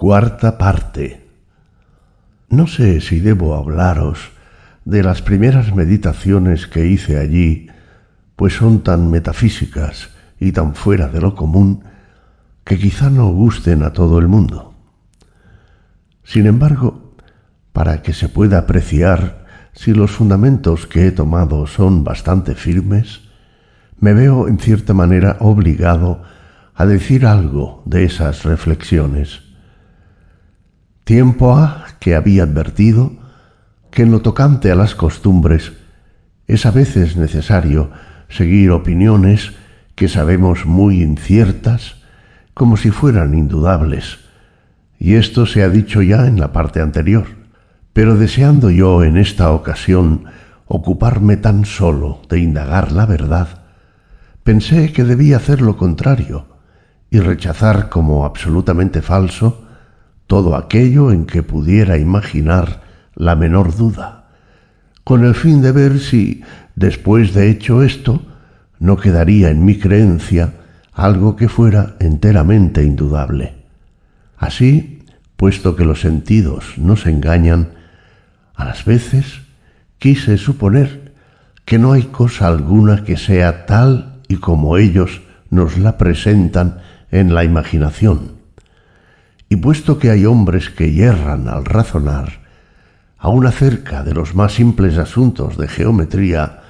[0.00, 1.26] Cuarta parte.
[2.50, 4.30] No sé si debo hablaros
[4.84, 7.66] de las primeras meditaciones que hice allí,
[8.36, 11.82] pues son tan metafísicas y tan fuera de lo común
[12.62, 14.72] que quizá no gusten a todo el mundo.
[16.22, 17.16] Sin embargo,
[17.72, 23.22] para que se pueda apreciar si los fundamentos que he tomado son bastante firmes,
[23.98, 26.22] me veo en cierta manera obligado
[26.76, 29.47] a decir algo de esas reflexiones.
[31.08, 33.12] Tiempo ha que había advertido
[33.90, 35.72] que en lo tocante a las costumbres
[36.46, 37.90] es a veces necesario
[38.28, 39.54] seguir opiniones
[39.94, 41.96] que sabemos muy inciertas
[42.52, 44.18] como si fueran indudables,
[44.98, 47.24] y esto se ha dicho ya en la parte anterior,
[47.94, 50.26] pero deseando yo en esta ocasión
[50.66, 53.62] ocuparme tan solo de indagar la verdad,
[54.44, 56.48] pensé que debía hacer lo contrario
[57.10, 59.67] y rechazar como absolutamente falso
[60.28, 62.82] todo aquello en que pudiera imaginar
[63.16, 64.26] la menor duda,
[65.02, 66.42] con el fin de ver si,
[66.76, 68.22] después de hecho esto,
[68.78, 70.52] no quedaría en mi creencia
[70.92, 73.54] algo que fuera enteramente indudable.
[74.36, 75.02] Así,
[75.36, 77.70] puesto que los sentidos nos engañan,
[78.54, 79.40] a las veces
[79.98, 81.14] quise suponer
[81.64, 87.34] que no hay cosa alguna que sea tal y como ellos nos la presentan en
[87.34, 88.37] la imaginación
[89.48, 92.40] y puesto que hay hombres que yerran al razonar,
[93.18, 96.62] aun acerca de los más simples asuntos de geometría,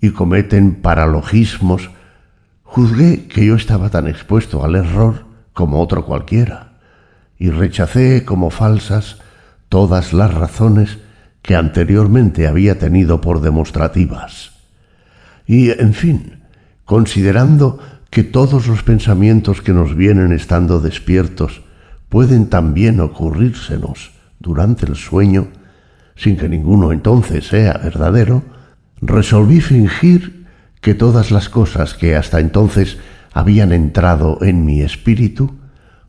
[0.00, 1.90] y cometen paralogismos,
[2.62, 6.72] juzgué que yo estaba tan expuesto al error como otro cualquiera,
[7.38, 9.18] y rechacé como falsas
[9.68, 10.98] todas las razones
[11.42, 14.52] que anteriormente había tenido por demostrativas.
[15.46, 16.42] Y, en fin,
[16.84, 17.78] considerando
[18.10, 21.62] que todos los pensamientos que nos vienen estando despiertos
[22.14, 25.48] pueden también ocurrírsenos durante el sueño,
[26.14, 28.44] sin que ninguno entonces sea verdadero,
[29.00, 30.46] resolví fingir
[30.80, 32.98] que todas las cosas que hasta entonces
[33.32, 35.56] habían entrado en mi espíritu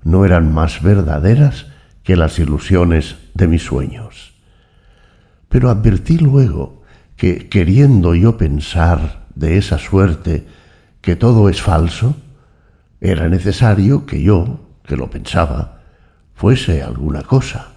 [0.03, 1.65] no eran más verdaderas
[2.03, 4.35] que las ilusiones de mis sueños.
[5.49, 6.83] Pero advertí luego
[7.15, 10.45] que, queriendo yo pensar de esa suerte
[11.01, 12.15] que todo es falso,
[13.01, 15.74] era necesario que yo, que lo pensaba,
[16.35, 17.69] fuese alguna cosa.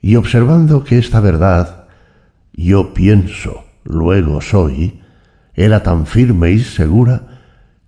[0.00, 1.84] Y observando que esta verdad,
[2.52, 5.00] yo pienso, luego soy,
[5.54, 7.22] era tan firme y segura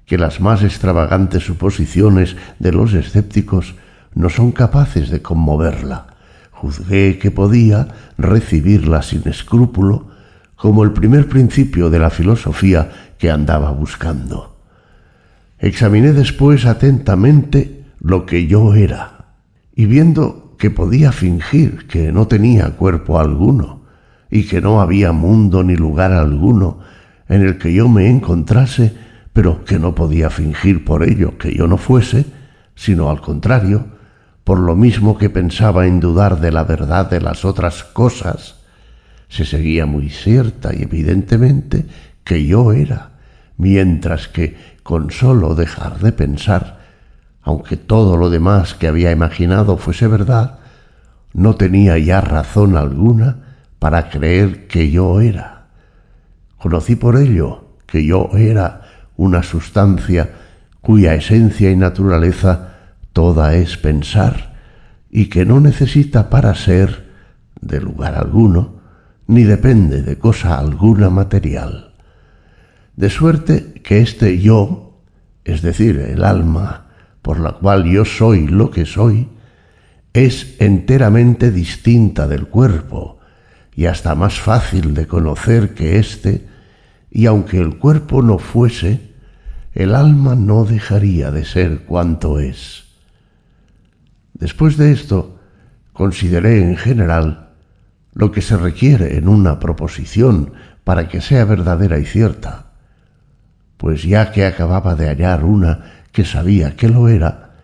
[0.05, 3.75] que las más extravagantes suposiciones de los escépticos
[4.15, 6.15] no son capaces de conmoverla.
[6.53, 10.09] Juzgué que podía recibirla sin escrúpulo
[10.55, 14.57] como el primer principio de la filosofía que andaba buscando.
[15.59, 19.16] Examiné después atentamente lo que yo era
[19.77, 23.83] y viendo que podía fingir que no tenía cuerpo alguno
[24.31, 26.81] y que no había mundo ni lugar alguno
[27.29, 28.93] en el que yo me encontrase,
[29.35, 32.25] pero que no podía fingir por ello que yo no fuese,
[32.75, 33.87] sino al contrario,
[34.45, 38.57] por lo mismo que pensaba en dudar de la verdad de las otras cosas,
[39.29, 41.85] se seguía muy cierta y evidentemente
[42.25, 43.11] que yo era,
[43.59, 46.86] mientras que con solo dejar de pensar
[47.47, 50.59] aunque todo lo demás que había imaginado fuese verdad,
[51.33, 53.37] no tenía ya razón alguna
[53.79, 55.69] para creer que yo era.
[56.59, 58.83] Conocí por ello que yo era
[59.17, 60.29] una sustancia
[60.81, 62.71] cuya esencia y naturaleza
[63.13, 64.57] toda es pensar
[65.09, 67.07] y que no necesita para ser
[67.61, 68.81] de lugar alguno,
[69.29, 71.93] ni depende de cosa alguna material.
[72.97, 75.01] De suerte que este yo,
[75.45, 76.86] es decir, el alma,
[77.27, 79.29] por la cual yo soy lo que soy,
[80.13, 83.19] es enteramente distinta del cuerpo
[83.75, 86.47] y hasta más fácil de conocer que éste,
[87.11, 89.13] y aunque el cuerpo no fuese,
[89.73, 92.85] el alma no dejaría de ser cuanto es.
[94.35, 95.41] Después de esto,
[95.93, 97.55] consideré en general
[98.15, 100.53] lo que se requiere en una proposición
[100.85, 102.67] para que sea verdadera y cierta,
[103.79, 107.57] pues ya que acababa de hallar una que sabía que lo era,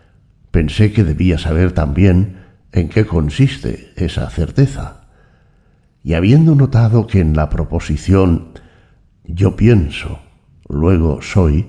[0.51, 2.37] pensé que debía saber también
[2.71, 5.07] en qué consiste esa certeza.
[6.03, 8.49] Y habiendo notado que en la proposición
[9.23, 10.19] yo pienso,
[10.69, 11.65] luego soy,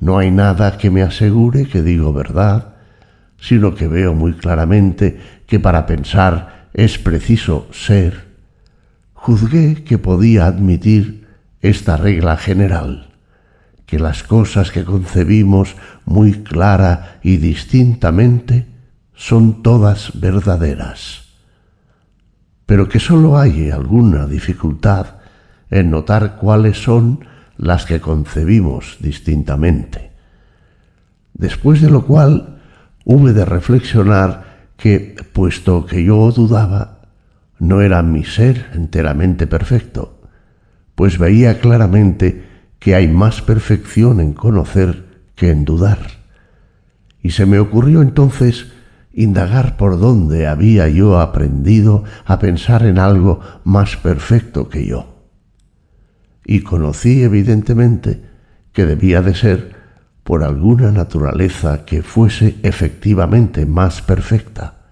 [0.00, 2.76] no hay nada que me asegure que digo verdad,
[3.36, 8.24] sino que veo muy claramente que para pensar es preciso ser,
[9.12, 11.26] juzgué que podía admitir
[11.60, 13.13] esta regla general
[13.98, 18.66] las cosas que concebimos muy clara y distintamente
[19.14, 21.22] son todas verdaderas,
[22.66, 25.06] pero que sólo hay alguna dificultad
[25.70, 27.24] en notar cuáles son
[27.56, 30.10] las que concebimos distintamente.
[31.32, 32.60] Después de lo cual
[33.04, 37.00] hube de reflexionar que, puesto que yo dudaba,
[37.58, 40.20] no era mi ser enteramente perfecto,
[40.94, 42.53] pues veía claramente
[42.84, 46.00] que hay más perfección en conocer que en dudar.
[47.22, 48.66] Y se me ocurrió entonces
[49.14, 55.24] indagar por dónde había yo aprendido a pensar en algo más perfecto que yo.
[56.44, 58.20] Y conocí evidentemente
[58.74, 59.76] que debía de ser
[60.22, 64.82] por alguna naturaleza que fuese efectivamente más perfecta.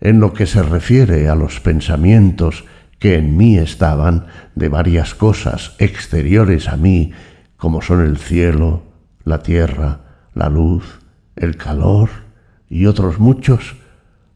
[0.00, 2.66] En lo que se refiere a los pensamientos
[2.98, 7.12] que en mí estaban de varias cosas exteriores a mí,
[7.56, 8.82] como son el cielo,
[9.24, 10.00] la tierra,
[10.34, 11.00] la luz,
[11.34, 12.10] el calor
[12.68, 13.76] y otros muchos,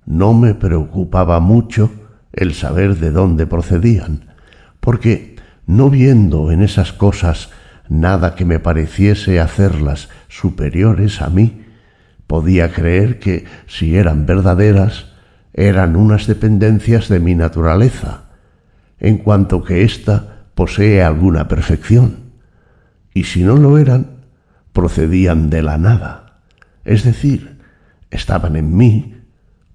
[0.07, 1.91] no me preocupaba mucho
[2.33, 4.35] el saber de dónde procedían,
[4.81, 5.37] porque
[5.67, 7.51] no viendo en esas cosas
[7.89, 11.65] nada que me pareciese hacerlas superiores a mí,
[12.27, 15.07] podía creer que, si eran verdaderas,
[15.53, 18.30] eran unas dependencias de mi naturaleza,
[19.01, 22.17] en cuanto que ésta posee alguna perfección,
[23.15, 24.21] y si no lo eran,
[24.73, 26.43] procedían de la nada,
[26.85, 27.59] es decir,
[28.11, 29.17] estaban en mí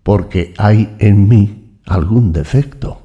[0.04, 3.01] porque hay en mí algún defecto.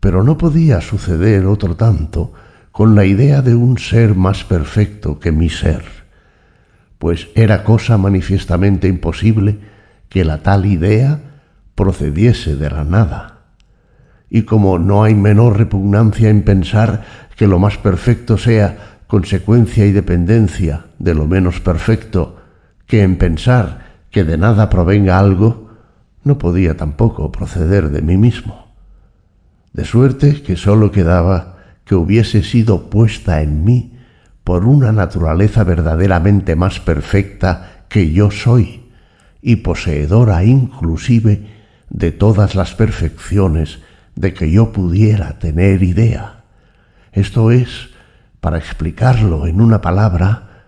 [0.00, 2.32] Pero no podía suceder otro tanto
[2.72, 5.84] con la idea de un ser más perfecto que mi ser,
[6.98, 9.58] pues era cosa manifiestamente imposible
[10.08, 11.20] que la tal idea
[11.74, 13.33] procediese de la nada
[14.34, 17.04] y como no hay menor repugnancia en pensar
[17.36, 22.38] que lo más perfecto sea consecuencia y dependencia de lo menos perfecto,
[22.88, 25.70] que en pensar que de nada provenga algo,
[26.24, 28.74] no podía tampoco proceder de mí mismo.
[29.72, 34.00] De suerte que sólo quedaba que hubiese sido puesta en mí
[34.42, 38.90] por una naturaleza verdaderamente más perfecta que yo soy,
[39.40, 41.46] y poseedora inclusive
[41.88, 43.78] de todas las perfecciones
[44.14, 46.44] de que yo pudiera tener idea.
[47.12, 47.90] Esto es,
[48.40, 50.66] para explicarlo en una palabra,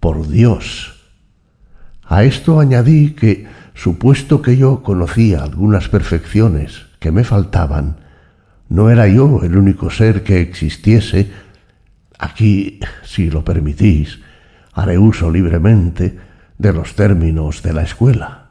[0.00, 0.94] por Dios.
[2.04, 7.96] A esto añadí que, supuesto que yo conocía algunas perfecciones que me faltaban,
[8.68, 11.30] no era yo el único ser que existiese,
[12.18, 14.20] aquí, si lo permitís,
[14.72, 16.18] haré uso libremente
[16.58, 18.50] de los términos de la escuela,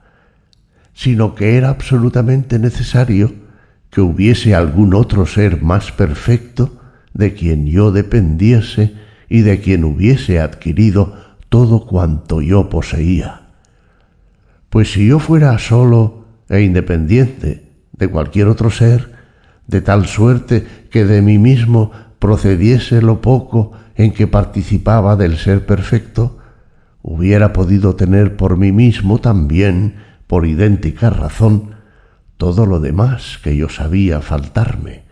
[0.94, 3.49] sino que era absolutamente necesario
[3.90, 6.80] que hubiese algún otro ser más perfecto
[7.14, 8.94] de quien yo dependiese
[9.30, 11.16] y de quien hubiese adquirido
[11.50, 13.42] todo cuanto yo poseía.
[14.70, 19.12] Pues si yo fuera solo e independiente de cualquier otro ser,
[19.68, 25.66] de tal suerte que de mí mismo procediese lo poco en que participaba del ser
[25.66, 26.38] perfecto,
[27.02, 29.96] hubiera podido tener por mí mismo también,
[30.28, 31.76] por idéntica razón,
[32.40, 35.04] todo lo demás que yo sabía faltarme,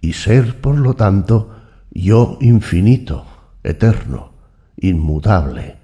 [0.00, 1.54] y ser, por lo tanto,
[1.92, 3.24] yo infinito,
[3.62, 4.32] eterno,
[4.76, 5.76] inmutable,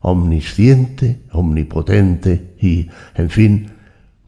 [0.00, 3.70] omnisciente, omnipotente y, en fin,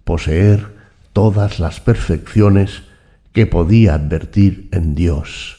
[0.04, 0.76] poseer
[1.12, 2.84] todas las perfecciones
[3.32, 5.56] que podía advertir en Dios.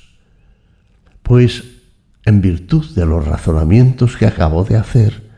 [1.24, 1.66] Pues,
[2.24, 5.30] en virtud de los razonamientos que acabo de hacer,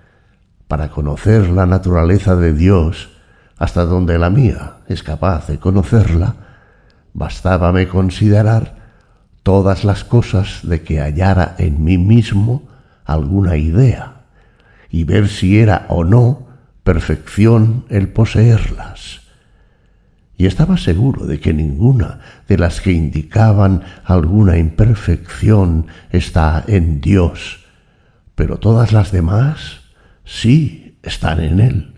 [0.67, 3.09] para conocer la naturaleza de Dios,
[3.57, 6.35] hasta donde la mía es capaz de conocerla,
[7.13, 8.75] bastábame considerar
[9.43, 12.67] todas las cosas de que hallara en mí mismo
[13.05, 14.25] alguna idea
[14.89, 16.47] y ver si era o no
[16.83, 19.21] perfección el poseerlas.
[20.37, 27.65] Y estaba seguro de que ninguna de las que indicaban alguna imperfección está en Dios,
[28.35, 29.81] pero todas las demás
[30.23, 31.93] sí están en Él.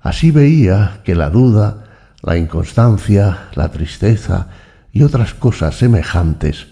[0.00, 1.84] Así veía que la duda,
[2.22, 4.48] la inconstancia, la tristeza
[4.92, 6.66] y otras cosas semejantes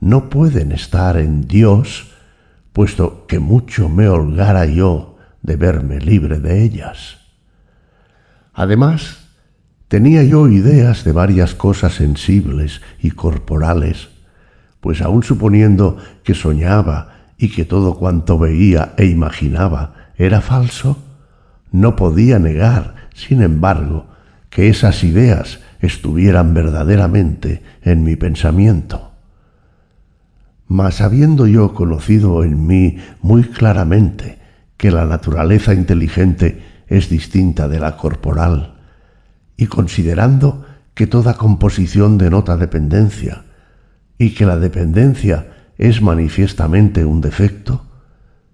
[0.00, 2.08] no pueden estar en Dios,
[2.72, 7.18] puesto que mucho me holgara yo de verme libre de ellas.
[8.52, 9.18] Además,
[9.88, 14.08] tenía yo ideas de varias cosas sensibles y corporales,
[14.80, 20.98] pues aun suponiendo que soñaba y que todo cuanto veía e imaginaba era falso,
[21.72, 24.06] no podía negar, sin embargo,
[24.56, 29.12] que esas ideas estuvieran verdaderamente en mi pensamiento.
[30.66, 34.38] Mas habiendo yo conocido en mí muy claramente
[34.78, 38.76] que la naturaleza inteligente es distinta de la corporal,
[39.58, 43.44] y considerando que toda composición denota dependencia,
[44.16, 47.84] y que la dependencia es manifiestamente un defecto,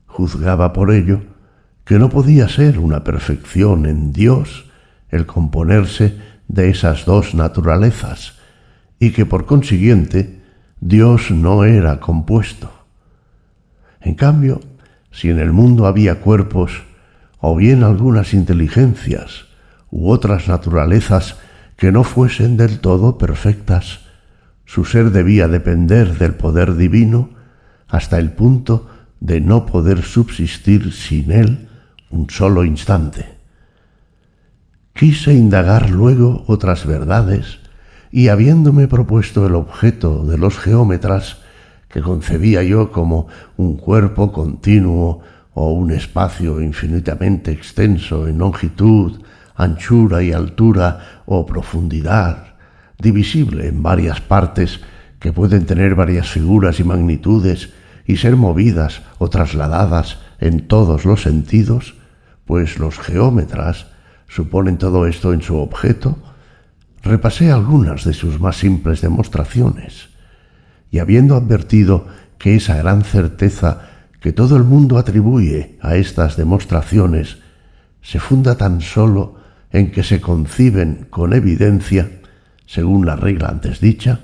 [0.06, 1.22] juzgaba por ello
[1.84, 4.71] que no podía ser una perfección en Dios
[5.12, 6.16] el componerse
[6.48, 8.34] de esas dos naturalezas,
[8.98, 10.42] y que por consiguiente
[10.80, 12.72] Dios no era compuesto.
[14.00, 14.60] En cambio,
[15.12, 16.82] si en el mundo había cuerpos,
[17.38, 19.46] o bien algunas inteligencias,
[19.90, 21.36] u otras naturalezas
[21.76, 24.00] que no fuesen del todo perfectas,
[24.64, 27.30] su ser debía depender del poder divino
[27.88, 28.88] hasta el punto
[29.20, 31.68] de no poder subsistir sin él
[32.10, 33.41] un solo instante.
[34.94, 37.58] Quise indagar luego otras verdades
[38.10, 41.38] y habiéndome propuesto el objeto de los geómetras,
[41.88, 45.22] que concebía yo como un cuerpo continuo
[45.54, 49.22] o un espacio infinitamente extenso en longitud,
[49.54, 52.54] anchura y altura o profundidad,
[52.98, 54.80] divisible en varias partes
[55.18, 57.70] que pueden tener varias figuras y magnitudes
[58.06, 61.94] y ser movidas o trasladadas en todos los sentidos,
[62.44, 63.86] pues los geómetras
[64.34, 66.16] suponen todo esto en su objeto,
[67.02, 70.08] repasé algunas de sus más simples demostraciones
[70.90, 72.06] y habiendo advertido
[72.38, 77.38] que esa gran certeza que todo el mundo atribuye a estas demostraciones
[78.00, 79.36] se funda tan solo
[79.70, 82.08] en que se conciben con evidencia,
[82.64, 84.20] según la regla antes dicha,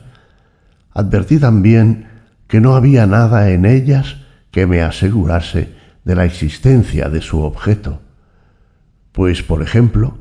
[0.94, 2.06] advertí también
[2.46, 4.16] que no había nada en ellas
[4.52, 5.74] que me asegurase
[6.04, 8.07] de la existencia de su objeto.
[9.18, 10.16] Pues, por ejemplo,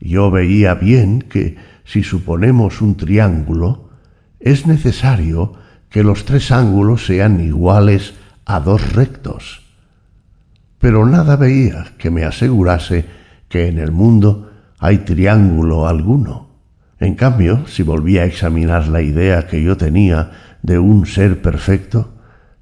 [0.00, 3.88] yo veía bien que si suponemos un triángulo,
[4.38, 5.54] es necesario
[5.88, 8.12] que los tres ángulos sean iguales
[8.44, 9.62] a dos rectos.
[10.78, 13.06] Pero nada veía que me asegurase
[13.48, 16.50] que en el mundo hay triángulo alguno.
[17.00, 22.12] En cambio, si volvía a examinar la idea que yo tenía de un ser perfecto,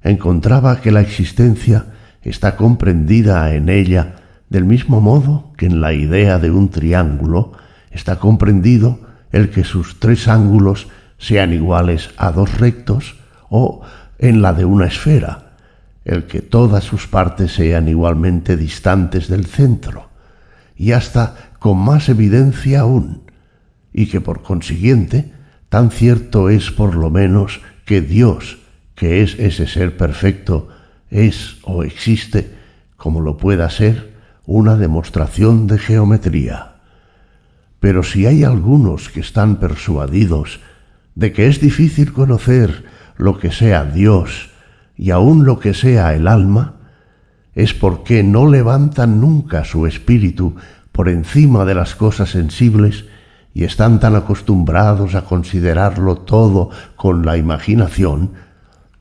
[0.01, 1.87] encontraba que la existencia
[2.21, 4.22] está comprendida en ella
[4.53, 7.53] del mismo modo que en la idea de un triángulo
[7.89, 8.99] está comprendido
[9.31, 13.15] el que sus tres ángulos sean iguales a dos rectos
[13.49, 13.81] o
[14.19, 15.55] en la de una esfera,
[16.05, 20.09] el que todas sus partes sean igualmente distantes del centro,
[20.75, 23.23] y hasta con más evidencia aún,
[23.91, 25.33] y que por consiguiente
[25.69, 28.59] tan cierto es por lo menos que Dios,
[28.93, 30.67] que es ese ser perfecto,
[31.09, 32.53] es o existe,
[32.97, 34.12] como lo pueda ser,
[34.45, 36.75] una demostración de geometría.
[37.79, 40.59] Pero si hay algunos que están persuadidos
[41.15, 42.85] de que es difícil conocer
[43.17, 44.49] lo que sea Dios
[44.97, 46.75] y aun lo que sea el alma,
[47.55, 50.55] es porque no levantan nunca su espíritu
[50.91, 53.05] por encima de las cosas sensibles
[53.53, 58.31] y están tan acostumbrados a considerarlo todo con la imaginación,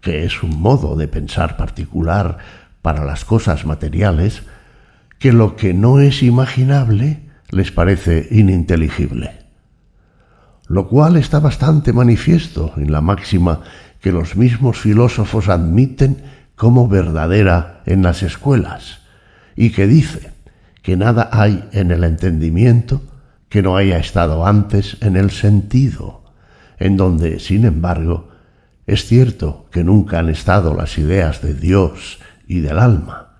[0.00, 2.38] que es un modo de pensar particular
[2.82, 4.42] para las cosas materiales,
[5.22, 7.20] que lo que no es imaginable
[7.52, 9.30] les parece ininteligible.
[10.66, 13.60] Lo cual está bastante manifiesto en la máxima
[14.00, 16.24] que los mismos filósofos admiten
[16.56, 18.98] como verdadera en las escuelas,
[19.54, 20.32] y que dice
[20.82, 23.00] que nada hay en el entendimiento
[23.48, 26.24] que no haya estado antes en el sentido,
[26.80, 28.30] en donde, sin embargo,
[28.88, 33.31] es cierto que nunca han estado las ideas de Dios y del alma.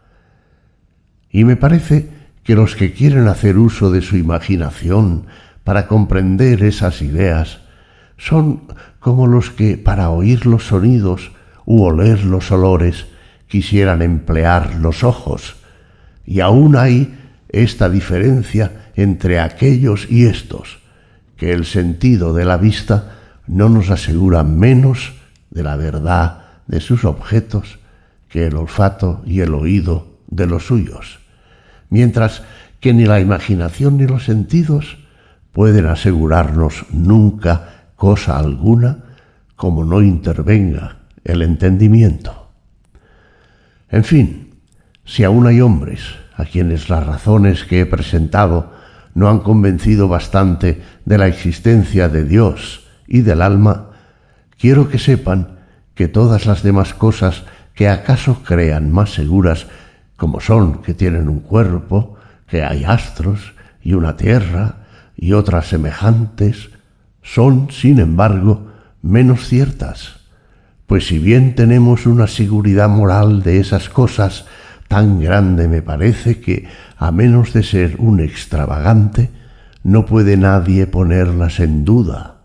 [1.32, 2.08] Y me parece
[2.44, 5.26] que los que quieren hacer uso de su imaginación
[5.64, 7.60] para comprender esas ideas
[8.18, 8.62] son
[9.00, 11.32] como los que para oír los sonidos
[11.64, 13.06] u oler los olores
[13.48, 15.56] quisieran emplear los ojos.
[16.24, 17.14] Y aún hay
[17.48, 20.80] esta diferencia entre aquellos y estos,
[21.36, 25.14] que el sentido de la vista no nos asegura menos
[25.50, 27.78] de la verdad de sus objetos
[28.28, 31.18] que el olfato y el oído de los suyos,
[31.92, 32.42] mientras
[32.80, 34.96] que ni la imaginación ni los sentidos
[35.52, 39.04] pueden asegurarnos nunca cosa alguna
[39.56, 42.48] como no intervenga el entendimiento.
[43.90, 44.54] En fin,
[45.04, 46.00] si aún hay hombres
[46.34, 48.72] a quienes las razones que he presentado
[49.14, 53.90] no han convencido bastante de la existencia de Dios y del alma,
[54.58, 55.58] quiero que sepan
[55.94, 57.44] que todas las demás cosas
[57.74, 59.66] que acaso crean más seguras,
[60.22, 62.14] como son que tienen un cuerpo,
[62.46, 64.76] que hay astros y una tierra
[65.16, 66.70] y otras semejantes,
[67.24, 68.68] son, sin embargo,
[69.02, 70.20] menos ciertas,
[70.86, 74.44] pues si bien tenemos una seguridad moral de esas cosas,
[74.86, 79.28] tan grande me parece que, a menos de ser un extravagante,
[79.82, 82.36] no puede nadie ponerlas en duda.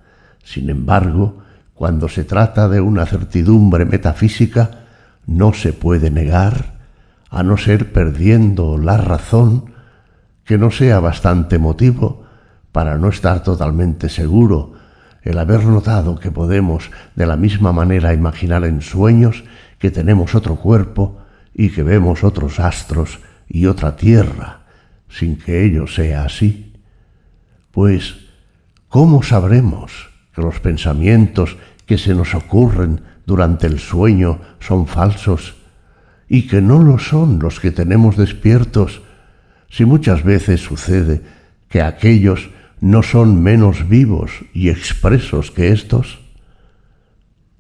[0.44, 1.44] Sin embargo,
[1.76, 4.88] cuando se trata de una certidumbre metafísica,
[5.28, 6.77] no se puede negar,
[7.30, 9.74] a no ser perdiendo la razón,
[10.44, 12.24] que no sea bastante motivo
[12.72, 14.74] para no estar totalmente seguro
[15.24, 19.44] el haber notado que podemos de la misma manera imaginar en sueños
[19.78, 21.20] que tenemos otro cuerpo
[21.54, 23.20] y que vemos otros astros
[23.50, 24.62] y otra tierra,
[25.10, 26.74] sin que ello sea así.
[27.72, 28.16] Pues,
[28.88, 35.56] ¿cómo sabremos que los pensamientos que se nos ocurren durante el sueño son falsos
[36.30, 39.02] y que no lo son los que tenemos despiertos,
[39.70, 41.22] si muchas veces sucede
[41.70, 46.20] que aquellos no son menos vivos y expresos que éstos?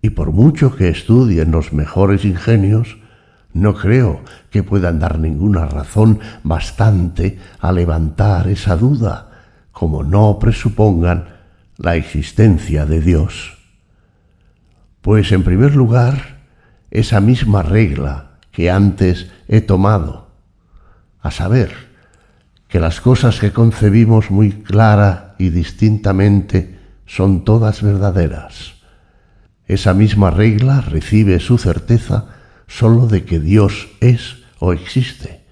[0.01, 2.97] Y por mucho que estudien los mejores ingenios,
[3.53, 4.21] no creo
[4.51, 9.31] que puedan dar ninguna razón bastante a levantar esa duda,
[9.71, 11.29] como no presupongan
[11.77, 13.57] la existencia de Dios.
[15.01, 16.37] Pues en primer lugar,
[16.91, 18.26] esa misma regla
[18.57, 20.29] que antes he tomado,
[21.21, 21.69] a saber,
[22.67, 28.73] que las cosas que concebimos muy clara y distintamente son todas verdaderas.
[29.67, 32.29] Esa misma regla recibe su certeza
[32.65, 35.43] sólo de que Dios es o existe,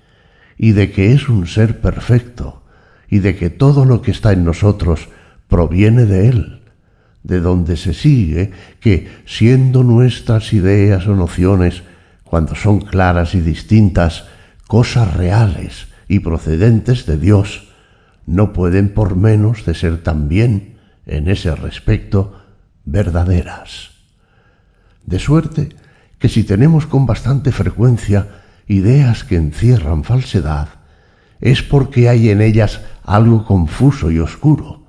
[0.58, 2.64] y de que es un ser perfecto,
[3.08, 5.10] y de que todo lo que está en nosotros
[5.48, 6.62] proviene de Él,
[7.22, 11.84] de donde se sigue que, siendo nuestras ideas o nociones,
[12.26, 14.26] cuando son claras y distintas,
[14.68, 17.70] cosas reales, y procedentes de Dios,
[18.26, 22.42] no pueden por menos de ser también, en ese respecto,
[22.84, 23.92] verdaderas.
[25.06, 25.70] De suerte
[26.20, 30.70] que si tenemos con bastante frecuencia ideas que encierran falsedad,
[31.40, 34.86] es porque hay en ellas algo confuso y oscuro,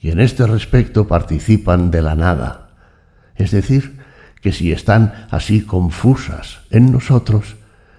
[0.00, 2.70] y en este respecto participan de la nada.
[3.36, 3.98] Es decir,
[4.40, 7.56] que si están así confusas en nosotros,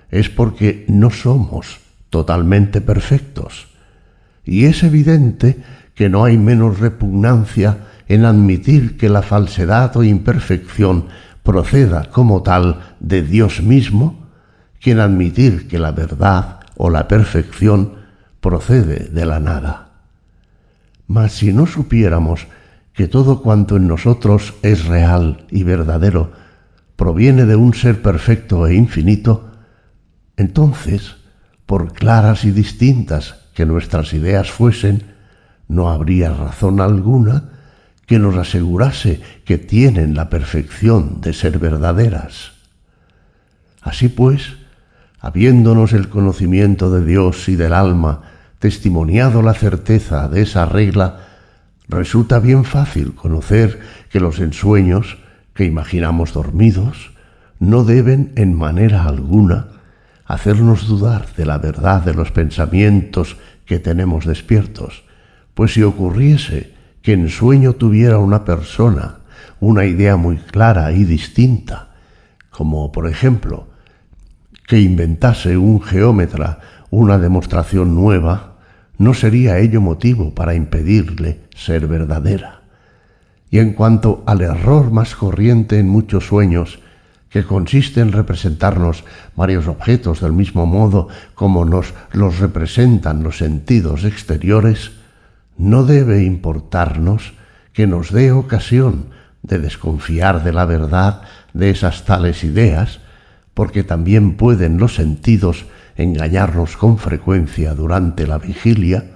[0.10, 3.67] es porque no somos totalmente perfectos.
[4.45, 5.62] Y es evidente
[5.93, 11.08] que no hay menos repugnancia en admitir que la falsedad o imperfección
[11.43, 14.28] proceda como tal de Dios mismo,
[14.80, 17.93] que en admitir que la verdad o la perfección
[18.39, 19.89] procede de la nada.
[21.08, 22.47] Mas si no supiéramos
[22.97, 26.31] que todo cuanto en nosotros es real y verdadero
[26.95, 29.51] proviene de un ser perfecto e infinito,
[30.36, 31.15] entonces
[31.67, 35.13] por claras y distintas que nuestras ideas fuesen,
[35.67, 37.51] no habría razón alguna
[38.07, 42.53] que nos asegurase que tienen la perfección de ser verdaderas.
[43.83, 44.53] Así pues,
[45.19, 48.23] habiéndonos el conocimiento de Dios y del alma
[48.57, 51.26] testimoniado la certeza de esa regla,
[51.88, 55.17] resulta bien fácil conocer que los ensueños
[55.54, 57.12] que imaginamos dormidos
[57.60, 59.67] no deben en manera alguna
[60.26, 65.04] hacernos dudar de la verdad de los pensamientos que tenemos despiertos,
[65.54, 69.19] pues si ocurriese que en sueño tuviera una persona
[69.60, 71.89] una idea muy clara y distinta,
[72.50, 73.67] como por ejemplo
[74.67, 78.57] que inventase un geómetra una demostración nueva,
[78.97, 82.62] no sería ello motivo para impedirle ser verdadera.
[83.49, 86.79] Y en cuanto al error más corriente en muchos sueños,
[87.29, 89.03] que consiste en representarnos
[89.36, 94.91] varios objetos del mismo modo como nos los representan los sentidos exteriores,
[95.57, 97.33] no debe importarnos
[97.73, 99.07] que nos dé ocasión
[99.43, 101.21] de desconfiar de la verdad
[101.53, 102.99] de esas tales ideas,
[103.53, 105.65] porque también pueden los sentidos
[105.97, 109.12] engañarnos con frecuencia durante la vigilia,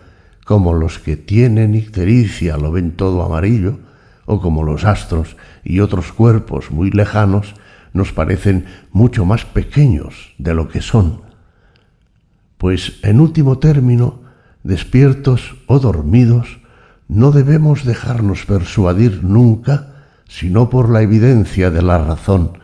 [0.46, 3.80] como los que tienen ictericia lo ven todo amarillo,
[4.26, 7.56] o como los astros y otros cuerpos muy lejanos
[7.94, 11.22] nos parecen mucho más pequeños de lo que son.
[12.58, 14.22] Pues en último término,
[14.63, 16.60] despiertos o dormidos,
[17.08, 19.91] no debemos dejarnos persuadir nunca
[20.32, 22.60] sino por la evidencia de la razón.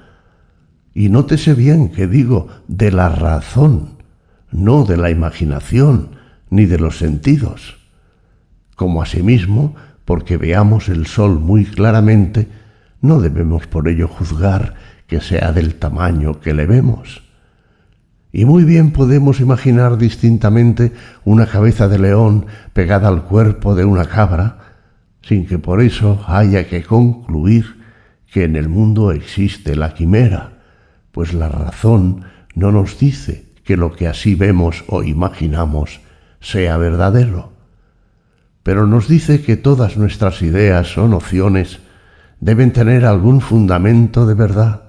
[0.93, 3.96] Y nótese bien que digo de la razón,
[4.57, 6.09] no de la imaginación
[6.49, 7.77] ni de los sentidos.
[8.75, 12.47] Como asimismo, porque veamos el sol muy claramente,
[13.01, 14.73] no debemos por ello juzgar
[15.05, 17.21] que sea del tamaño que le vemos.
[18.31, 20.91] Y muy bien podemos imaginar distintamente
[21.23, 24.57] una cabeza de león pegada al cuerpo de una cabra,
[25.21, 27.77] sin que por eso haya que concluir
[28.31, 30.59] que en el mundo existe la quimera,
[31.11, 35.99] pues la razón no nos dice que lo que así vemos o imaginamos
[36.39, 37.51] sea verdadero.
[38.63, 41.79] Pero nos dice que todas nuestras ideas o nociones
[42.39, 44.83] deben tener algún fundamento de verdad,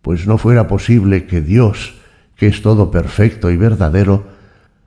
[0.00, 1.94] pues no fuera posible que Dios,
[2.36, 4.28] que es todo perfecto y verdadero,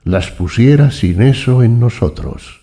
[0.04, 2.62] las pusiera sin eso en nosotros.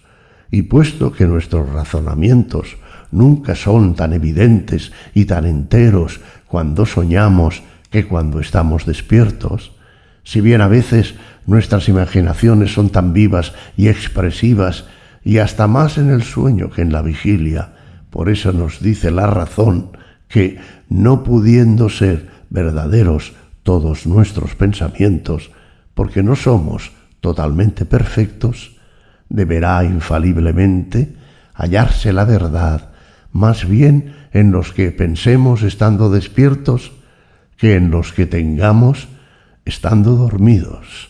[0.50, 2.78] Y puesto que nuestros razonamientos
[3.12, 9.74] nunca son tan evidentes y tan enteros cuando soñamos que cuando estamos despiertos,
[10.30, 11.16] si bien a veces
[11.48, 14.86] nuestras imaginaciones son tan vivas y expresivas
[15.24, 17.74] y hasta más en el sueño que en la vigilia,
[18.12, 19.90] por eso nos dice la razón
[20.28, 25.50] que, no pudiendo ser verdaderos todos nuestros pensamientos,
[25.96, 28.78] porque no somos totalmente perfectos,
[29.30, 31.12] deberá infaliblemente
[31.56, 32.92] hallarse la verdad
[33.32, 36.92] más bien en los que pensemos estando despiertos
[37.58, 39.08] que en los que tengamos
[39.70, 41.09] estando dormidos.